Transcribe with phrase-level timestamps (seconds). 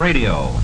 [0.00, 0.59] Radio.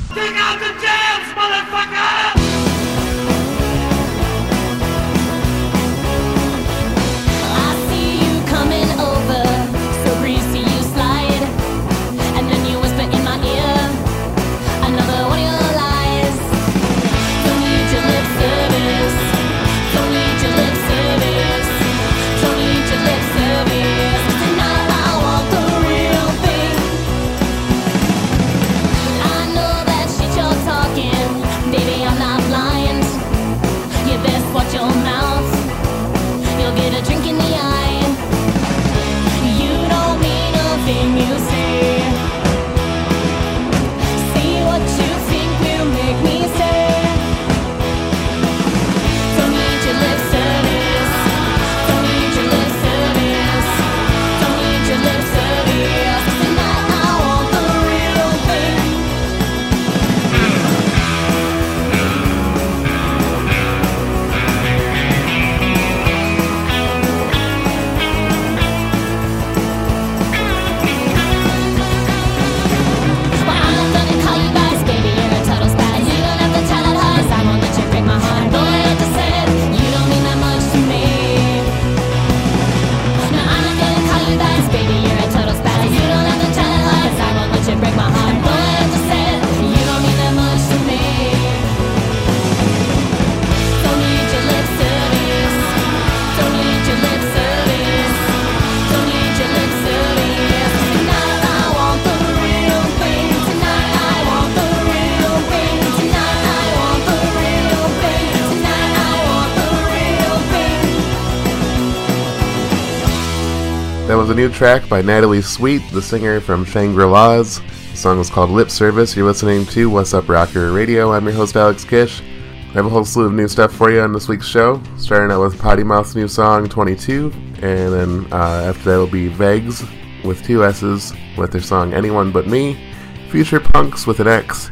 [114.16, 117.60] That was a new track by Natalie Sweet, the singer from Shangri La's.
[117.90, 119.14] The song was called Lip Service.
[119.14, 121.12] You're listening to Wassup Rocker Radio.
[121.12, 122.22] I'm your host, Alex Kish.
[122.22, 124.80] I have a whole slew of new stuff for you on this week's show.
[124.96, 129.28] Starting out with Potty Mouth's new song, 22, and then uh, after that will be
[129.28, 129.86] Vaguess
[130.24, 132.90] with two S's with their song Anyone But Me.
[133.28, 134.70] Future Punx with an X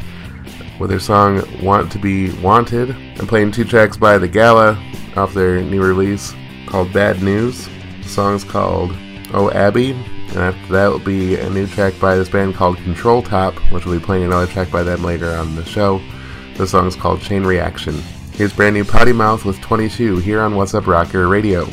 [0.80, 2.92] with their song Want to Be Wanted.
[3.20, 4.82] I'm playing two tracks by The Gala
[5.16, 6.32] off their new release
[6.66, 7.68] called Bad News.
[8.02, 8.96] The song's called
[9.34, 9.90] Oh Abby.
[9.90, 13.84] And after that will be a new track by this band called Control Top, which
[13.84, 16.00] will be playing another track by them later on the show.
[16.56, 18.00] The song is called Chain Reaction.
[18.32, 21.68] Here's brand new Potty Mouth with 22 here on Wassup Rocker Radio.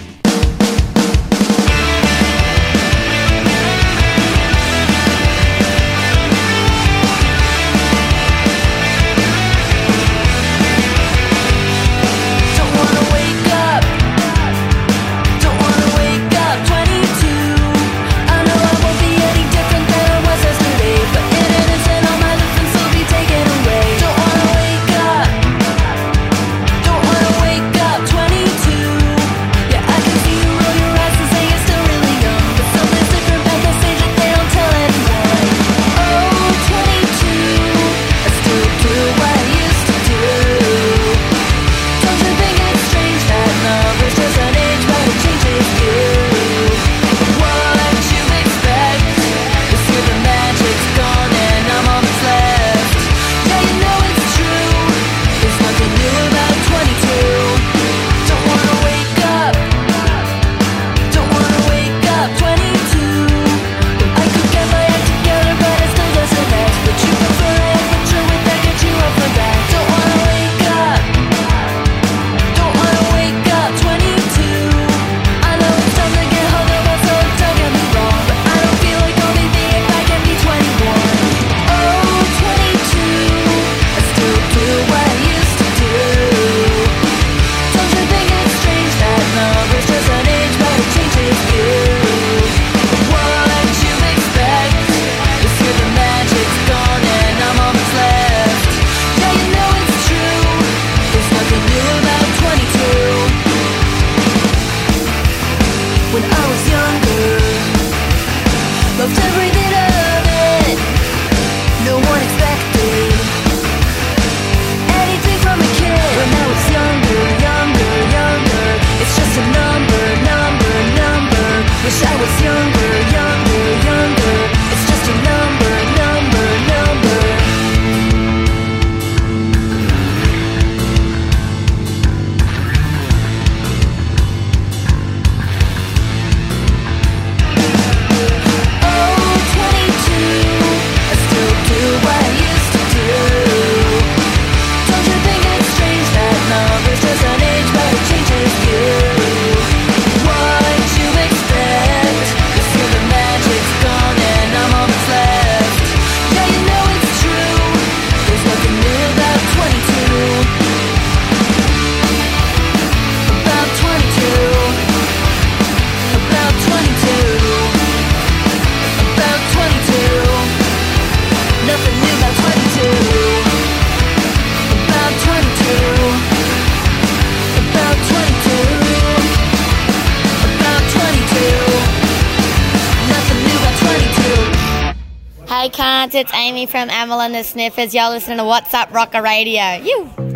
[186.04, 187.94] It's Amy from Amyl and the Sniffers.
[187.94, 189.76] Y'all listening to Wassup Rocker Radio.
[189.84, 190.31] You.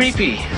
[0.00, 0.49] Creepy.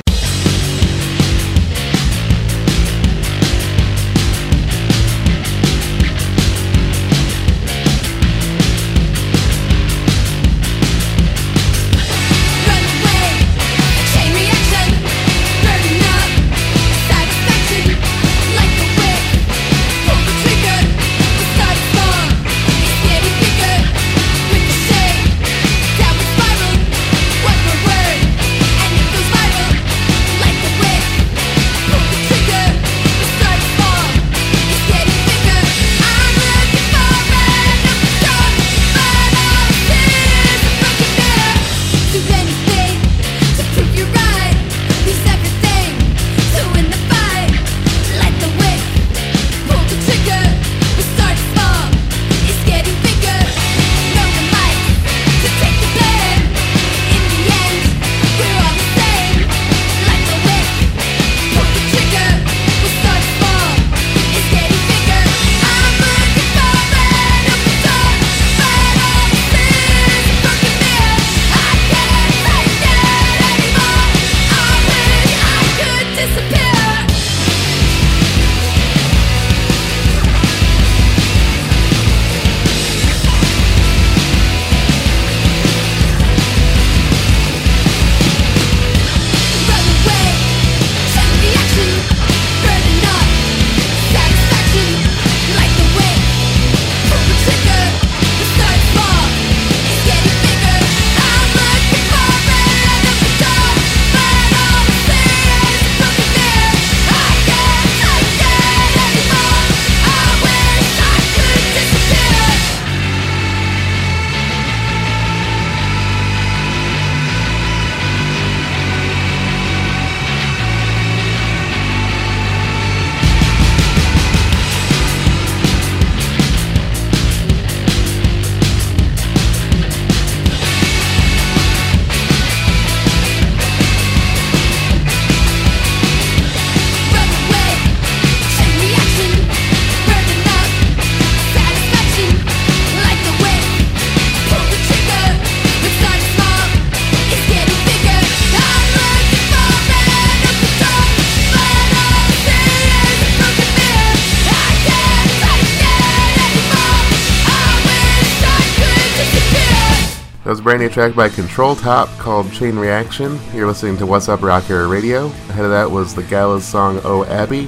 [160.93, 163.39] Track by Control Top called Chain Reaction.
[163.55, 165.29] You're listening to Wassup Rocker Radio.
[165.49, 167.67] Ahead of that was the Gala's song Oh Abby,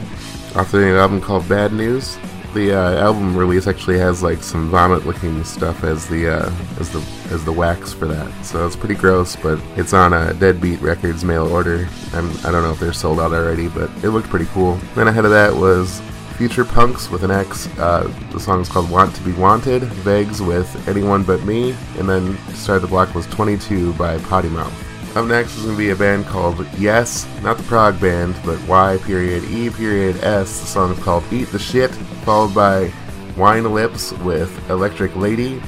[0.54, 2.18] off the new album called Bad News.
[2.52, 7.02] The uh, album release actually has like some vomit-looking stuff as the uh, as the
[7.34, 9.36] as the wax for that, so it's pretty gross.
[9.36, 11.88] But it's on a Deadbeat Records mail order.
[12.12, 14.74] I'm, I don't know if they're sold out already, but it looked pretty cool.
[14.94, 16.02] Then ahead of that was
[16.36, 17.68] Future Punx with an X.
[17.78, 19.82] Uh, the song is called Want to Be Wanted.
[19.82, 21.76] Vaguess with Anyone But Me.
[21.96, 25.16] And then start the block was 22 by Potty Mouth.
[25.16, 28.60] Up next is going to be a band called Yes, not the prog band, but
[28.66, 30.60] Y period E period S.
[30.60, 31.92] The song is called Eat the Shit,
[32.24, 32.92] followed by
[33.36, 35.62] Wine Lips with Electric Lady.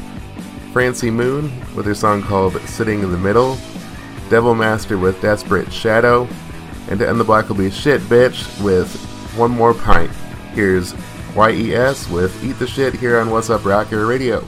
[0.73, 1.45] Francie Moon
[1.77, 3.57] with her song called Sitting in the Middle.
[4.31, 6.27] Devil Master with Desperate Shadow.
[6.91, 8.93] And to end the block will be Shit Bitch with
[9.37, 10.11] One More Pint.
[10.57, 10.95] Here's
[11.37, 14.43] YES with Eat the Shit here on Wassup Rocker Radio.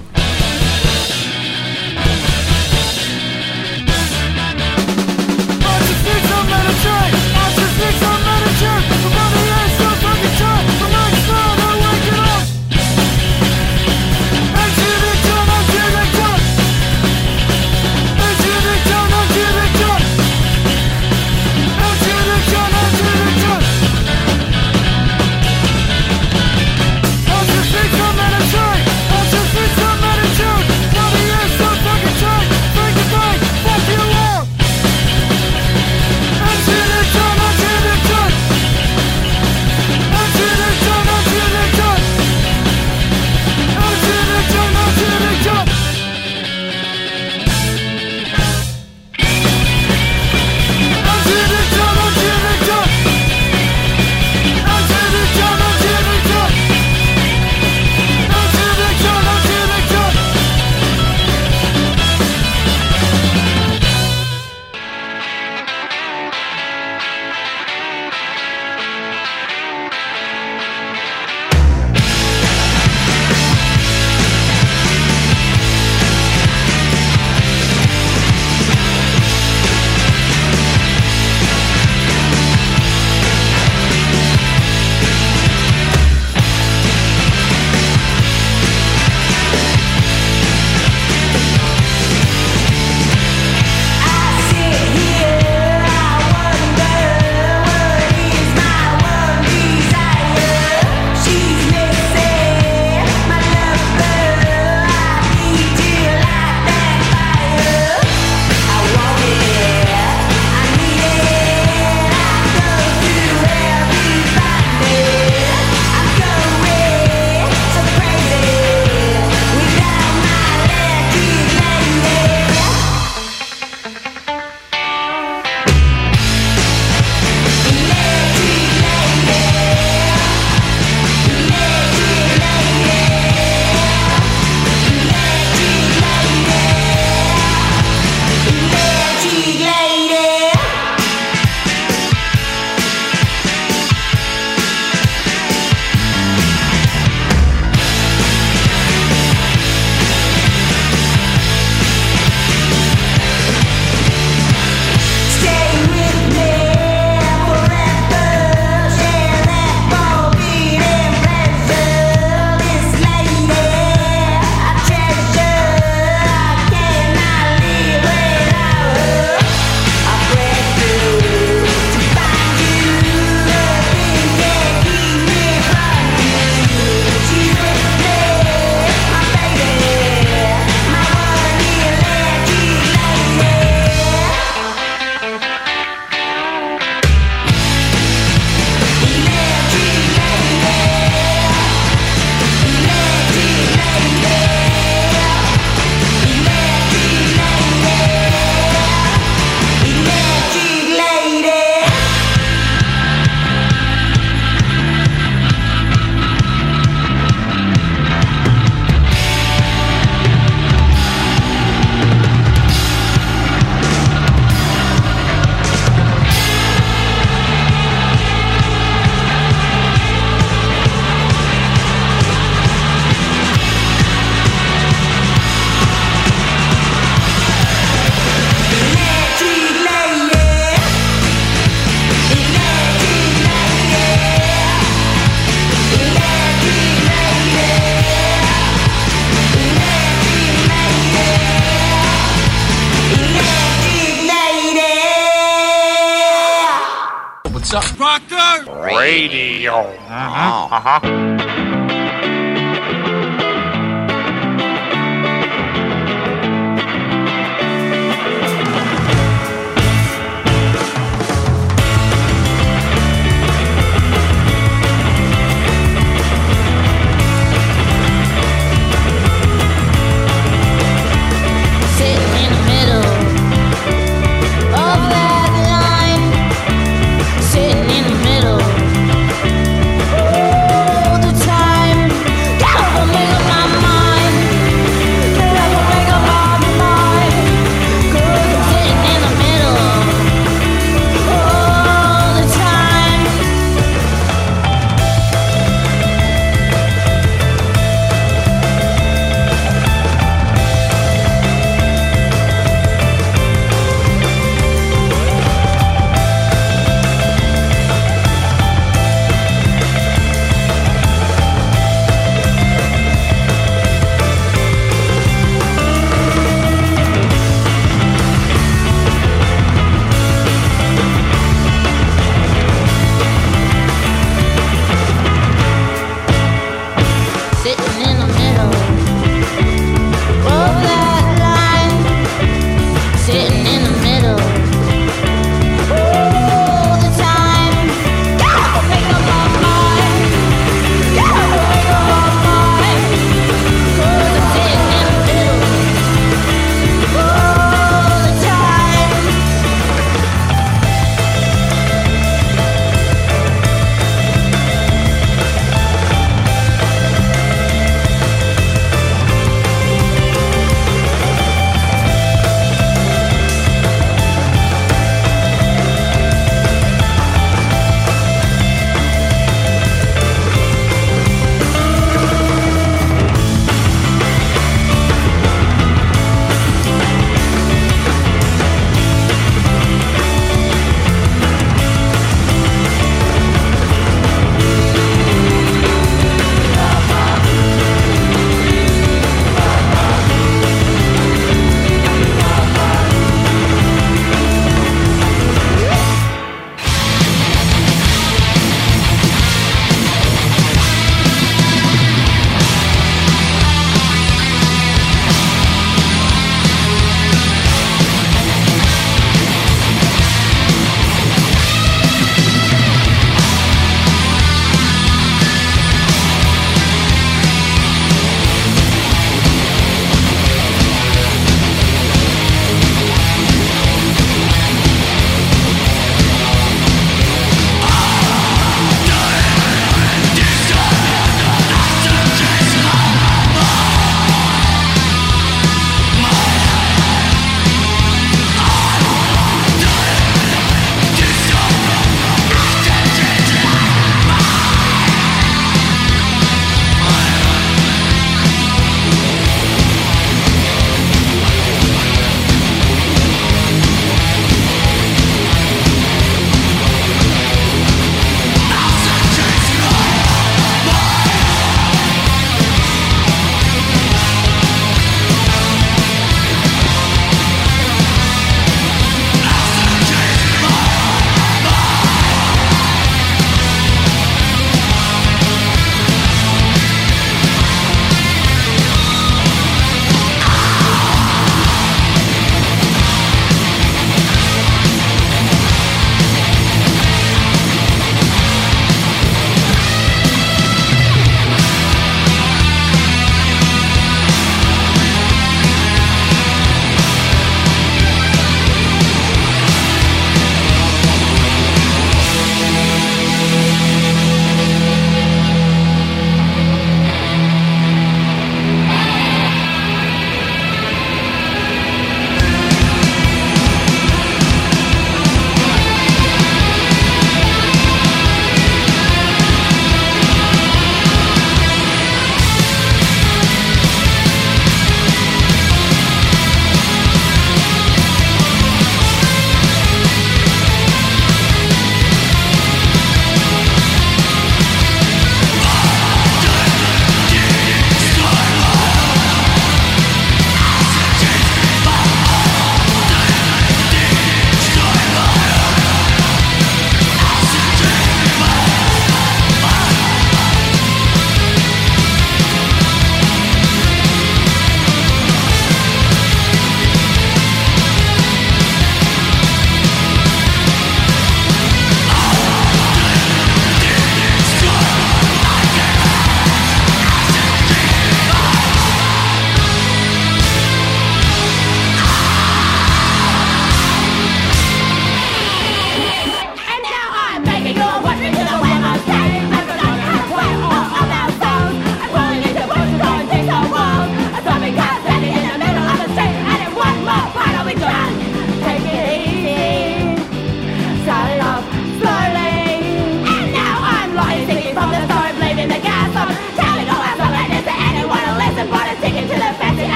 [247.70, 248.72] What's up, Proctor?
[248.82, 249.74] Radio.
[249.74, 250.74] Uh-huh.
[250.74, 251.67] Uh-huh.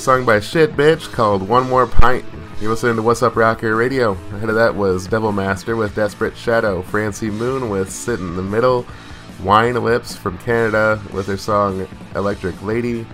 [0.00, 2.24] Song by Shit Bitch called One More Pint.
[2.58, 4.12] You're listening to Wassup Rocker Radio.
[4.32, 8.42] Ahead of that was Devil Master with Desperate Shadow, Francie Moon with Sit in the
[8.42, 8.86] Middle,
[9.42, 13.06] Wine Lips from Canada with their song Electric Lady,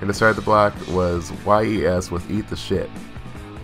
[0.00, 2.90] and to start the block was YES with Eat the Shit.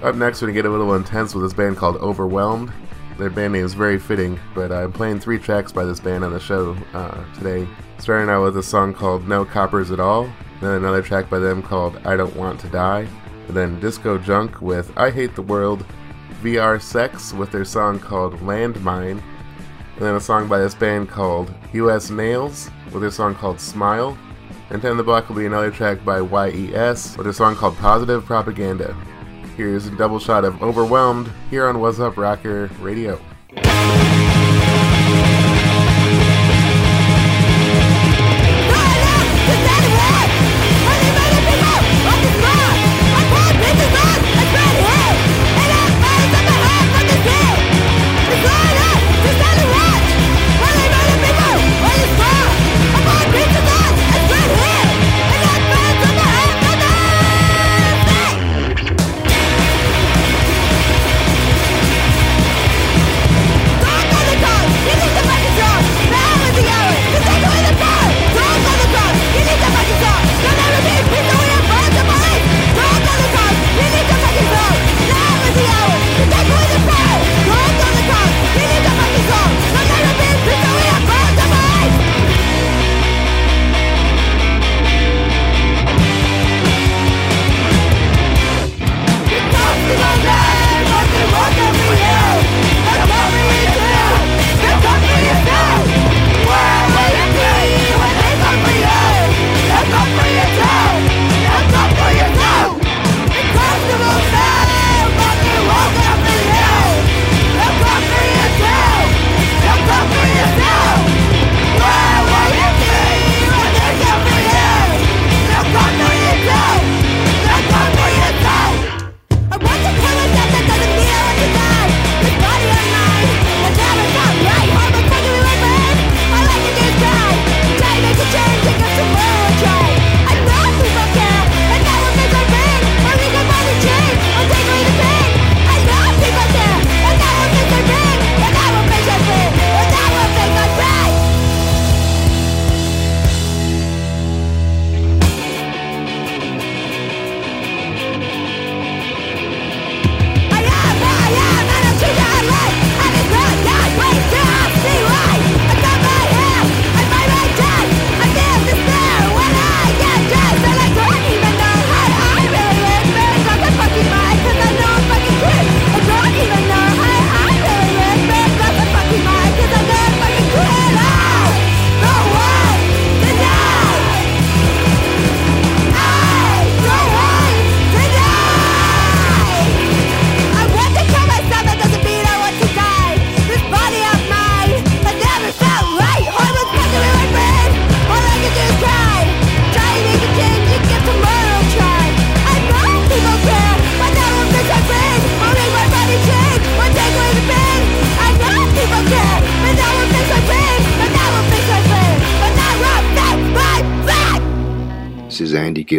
[0.04, 2.72] Up next, we're gonna get a little intense with this band called Overwhelmed.
[3.18, 6.32] Their band name is very fitting, but I'm playing three tracks by this band on
[6.32, 7.66] the show uh, today.
[7.98, 11.62] Starting out with a song called No Coppers at All, then another track by them
[11.62, 13.06] called I Don't Want to Die,
[13.46, 15.84] and then Disco Junk with I Hate the World,
[16.42, 21.52] VR Sex with their song called Landmine, and then a song by this band called
[21.72, 24.16] US Nails with their song called Smile,
[24.70, 28.24] and 10 the block will be another track by YES with a song called Positive
[28.24, 28.94] Propaganda.
[29.56, 33.20] Here's a double shot of Overwhelmed here on Wassup Rocker Radio.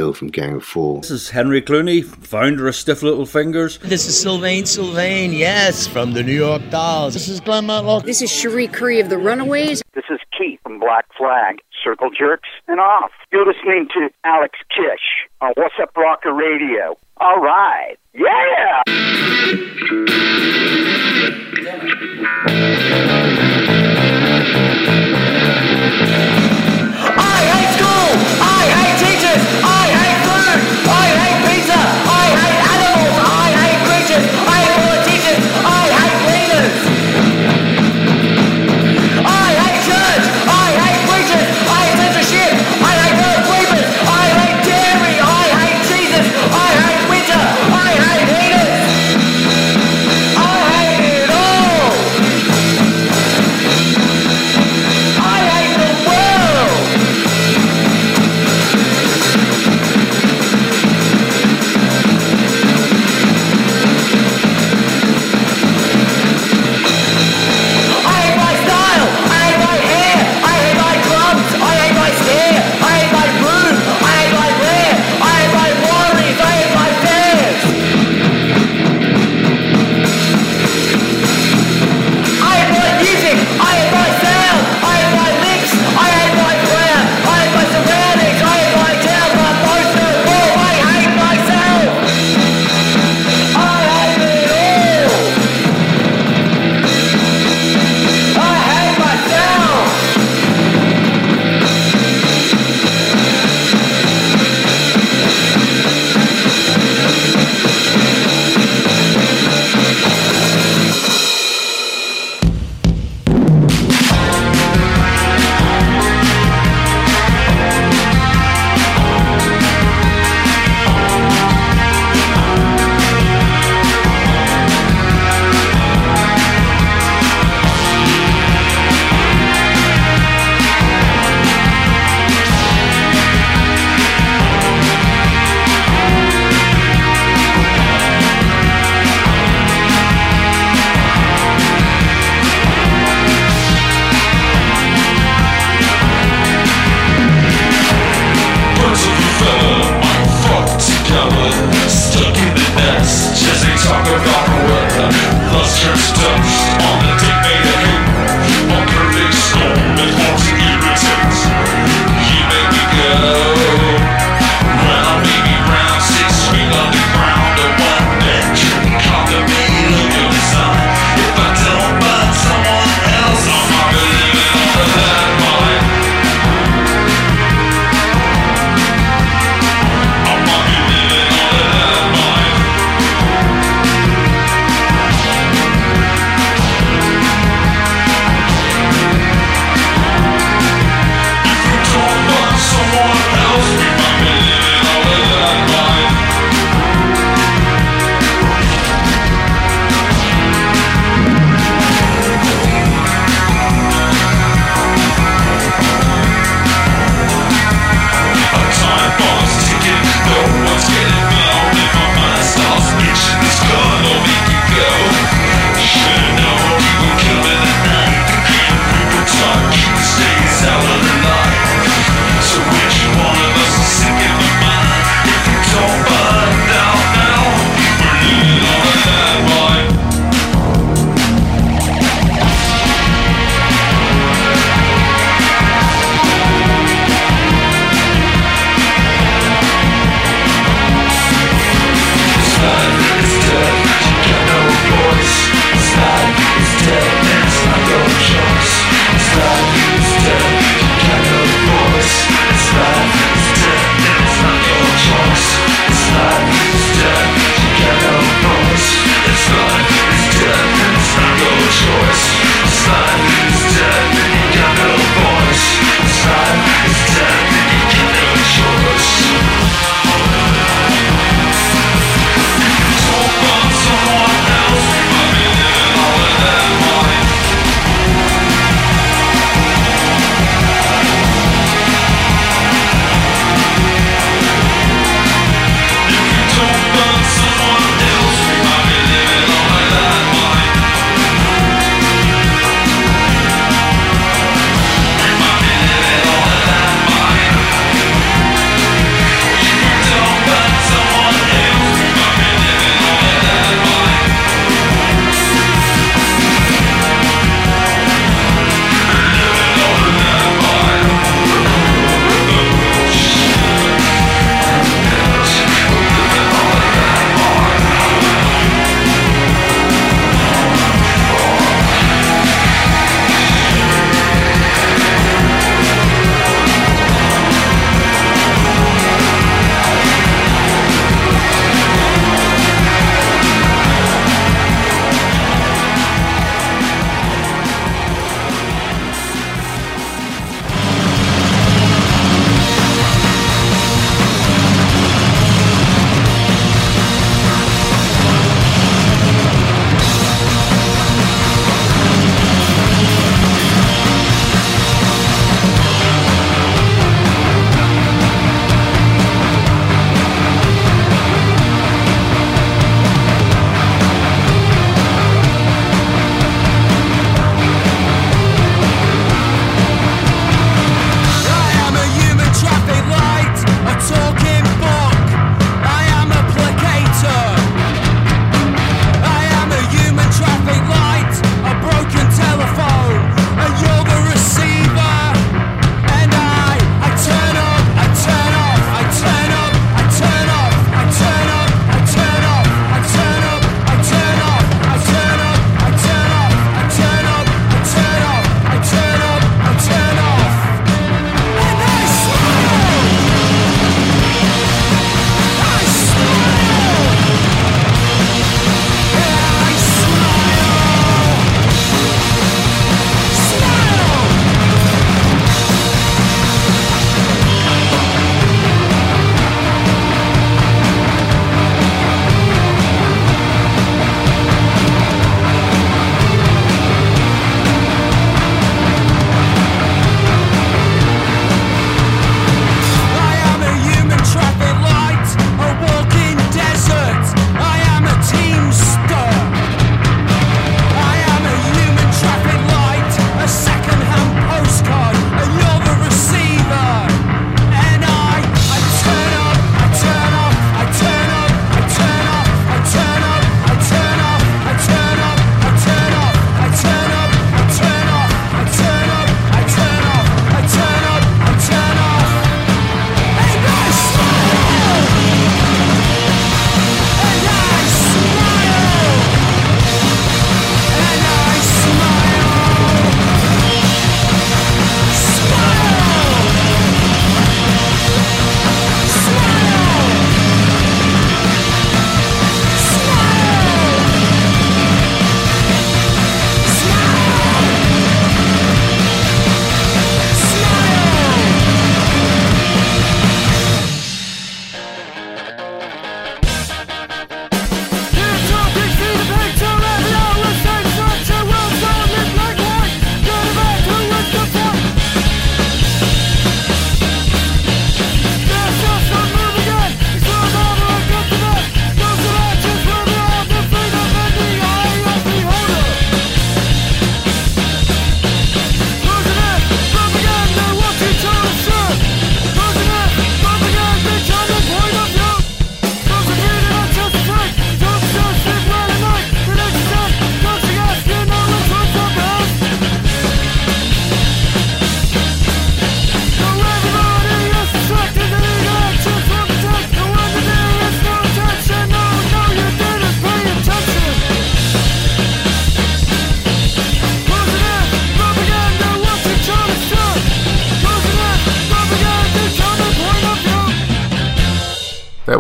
[0.10, 1.02] Is Andy Gill from Gang of Four.
[1.02, 3.78] This is Henry Cluney, founder of Stiff Little Fingers.
[3.80, 7.14] This is Sylvain Sylvain, yes, from the New York Dolls.
[7.14, 8.06] This is Glenn Matlock.
[8.06, 9.82] This is Cherie Currie of the Runaways.
[9.94, 13.12] This is Keith from Black Flag, Circle Jerks, and off.
[13.32, 16.98] You're listening to Alex Kish on Wassup Rocker Radio.
[17.18, 17.98] All right.
[18.14, 18.82] Yeah!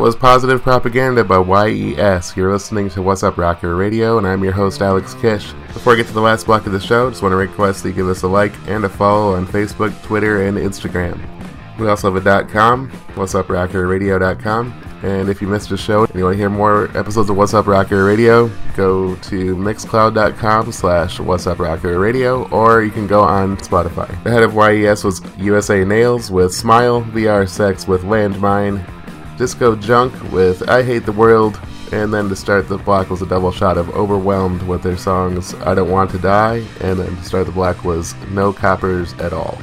[0.10, 2.36] Was Positive Propaganda by YES.
[2.36, 5.52] You're listening to Wassup Rocker Radio, and I'm your host, Alex Kish.
[5.72, 7.90] Before I get to the last block of the show, just want to request that
[7.90, 11.22] you give us a like and a follow on Facebook, Twitter, and Instagram.
[11.78, 14.84] We also have a dot .com, wassupRockerRadio.com.
[15.04, 17.68] And if you missed a show and you want to hear more episodes of Wassup
[17.68, 24.08] Rocker Radio, go to mixcloud.com slash Wassup Rocker Radio, or you can go on Spotify.
[24.24, 25.04] The head of Y.E.S.
[25.04, 28.84] was USA Nails with Smile, VR Sex with Landmine,
[29.40, 31.58] Disco Junk with I Hate the World,
[31.94, 35.54] and then to start the block was a double shot of Overwhelmed with their songs
[35.62, 39.32] I Don't Want to Die, and then to start the block was No Coppers at
[39.32, 39.58] All.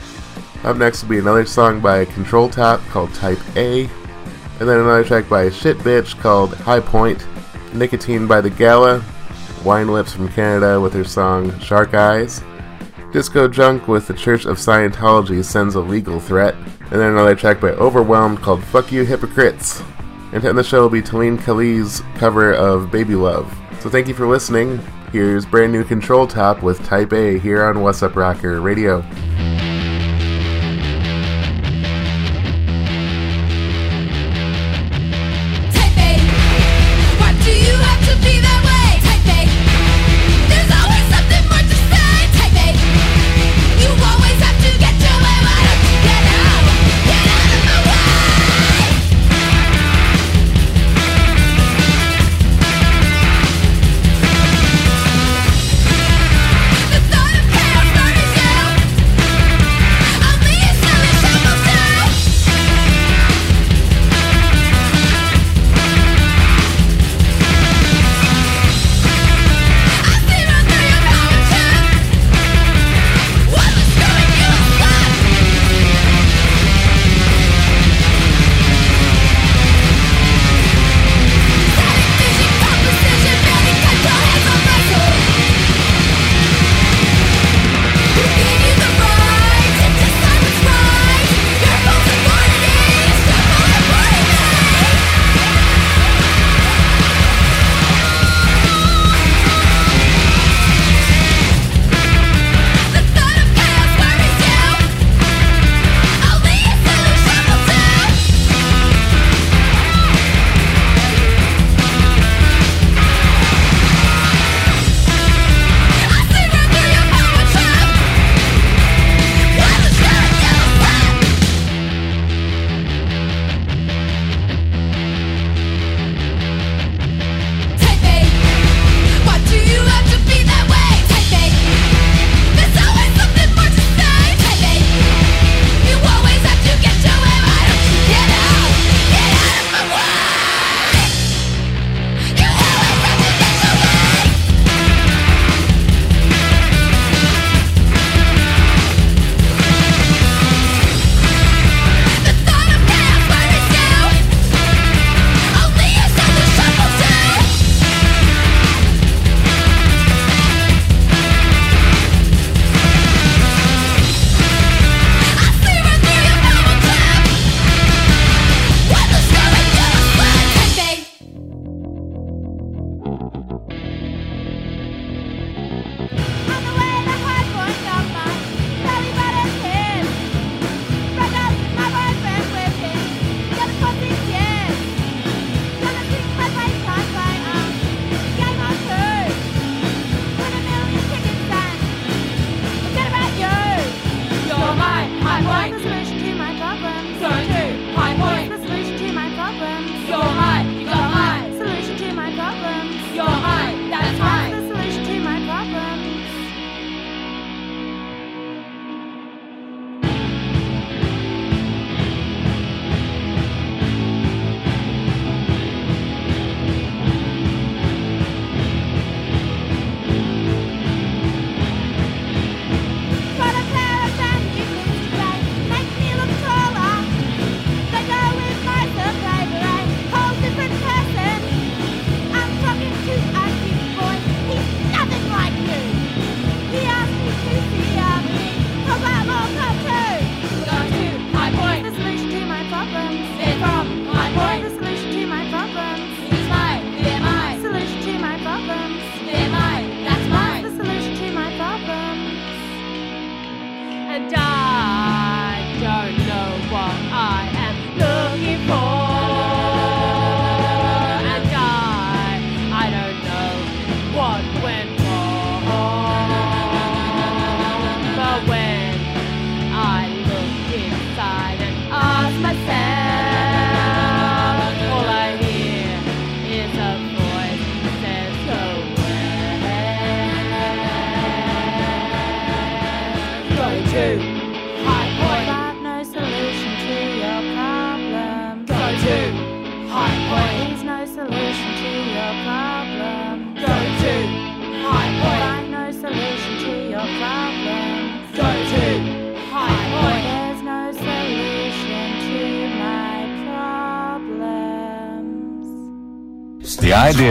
[0.64, 5.04] Up next will be another song by Control Top called Type A, and then another
[5.04, 7.26] track by Shit Bitch called High Point,
[7.74, 9.04] Nicotine by The Gala,
[9.62, 12.42] Wine Lips from Canada with their song Shark Eyes,
[13.12, 16.54] Disco Junk with the Church of Scientology sends a legal threat,
[16.90, 19.82] and then another track by Overwhelmed called Fuck You Hypocrites.
[20.32, 23.56] And to end the show will be Talene Kali's cover of Baby Love.
[23.80, 24.78] So thank you for listening.
[25.12, 29.04] Here's brand new Control Top with Type A here on Wassup Rocker Radio.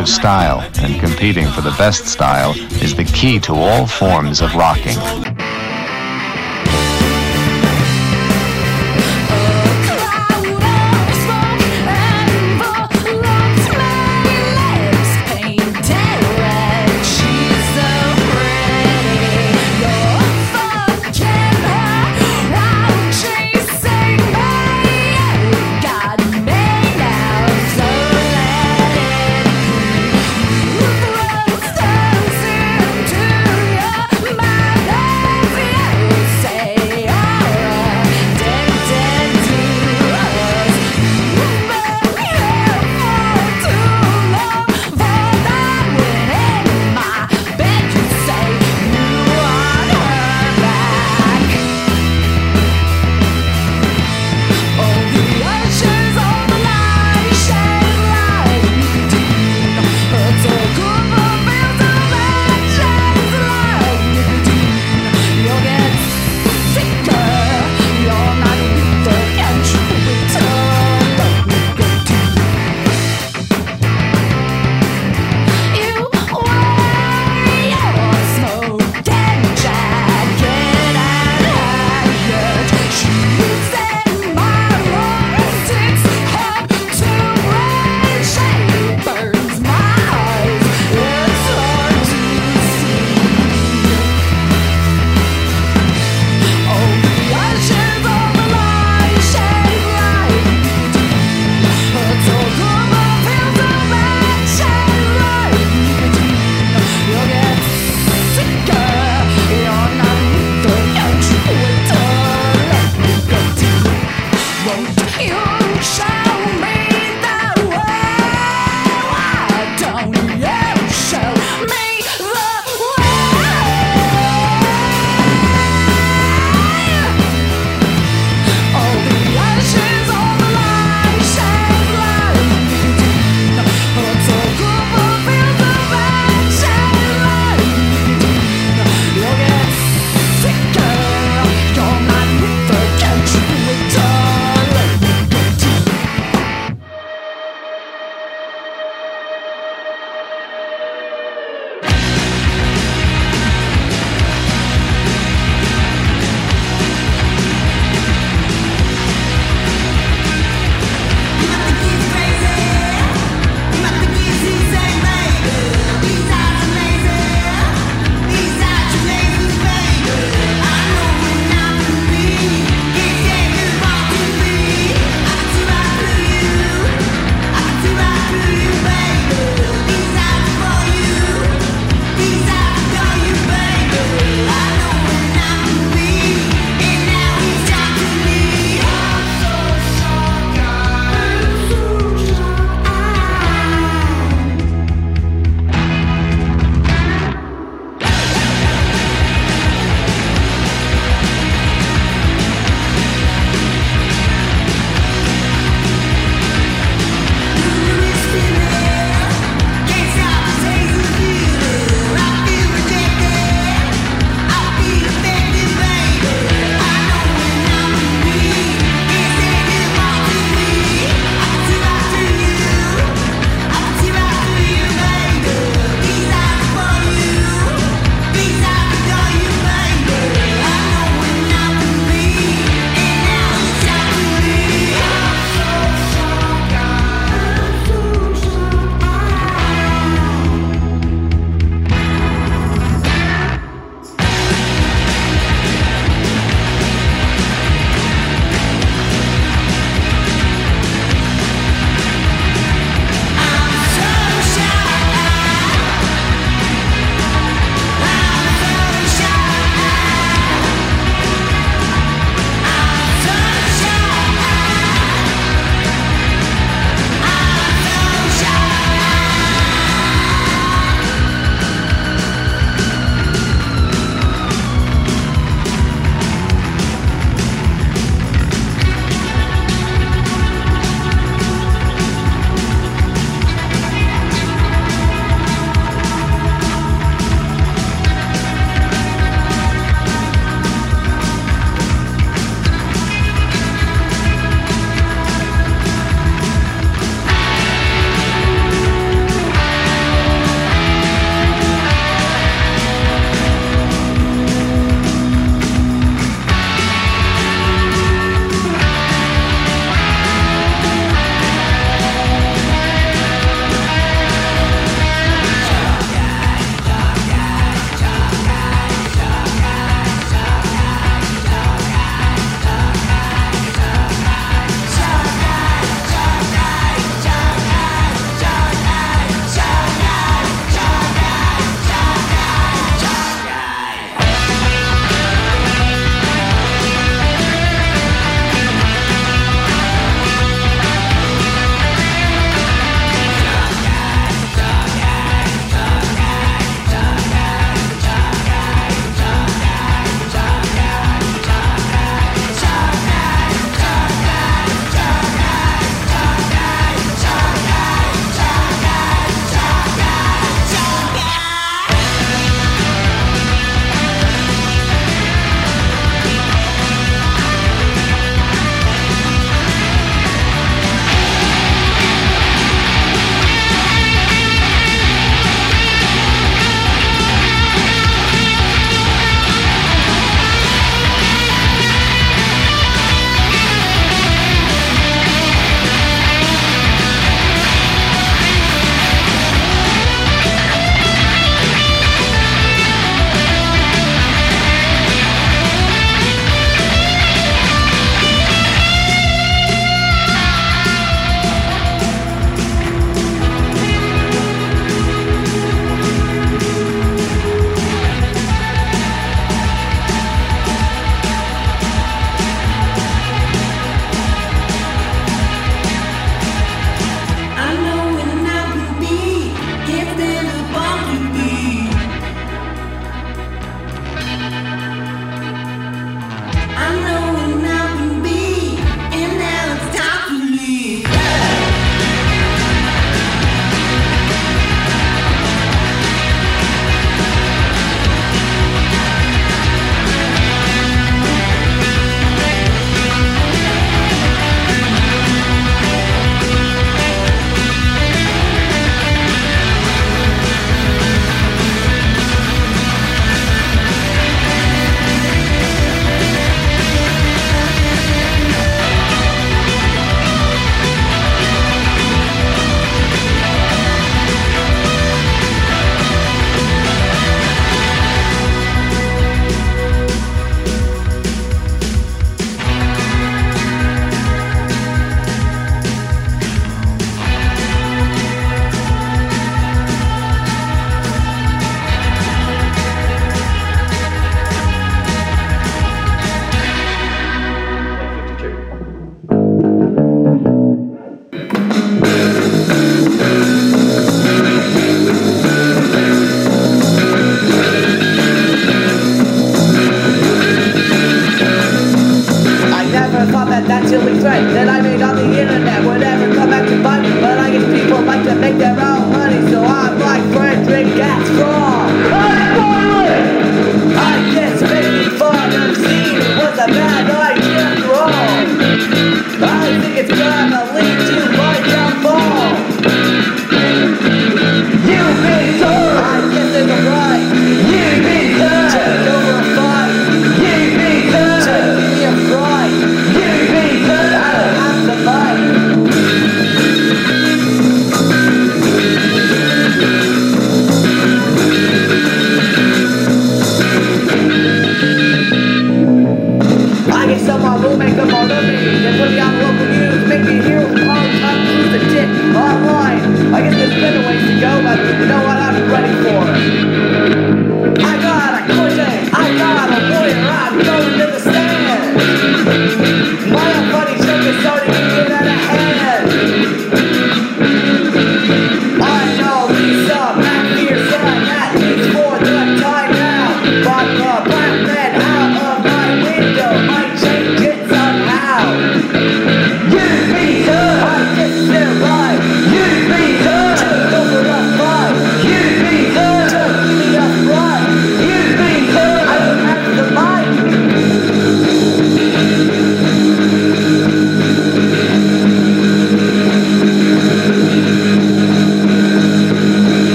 [0.00, 4.54] Of style and competing for the best style is the key to all forms of
[4.54, 4.96] rocking.